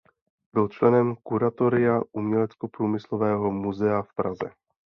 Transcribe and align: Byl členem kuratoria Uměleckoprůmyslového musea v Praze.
Byl 0.53 0.67
členem 0.67 1.15
kuratoria 1.15 2.01
Uměleckoprůmyslového 2.11 3.51
musea 3.51 4.01
v 4.01 4.13
Praze. 4.13 4.51